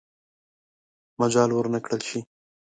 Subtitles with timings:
[1.19, 2.19] مجال ورنه کړل شي.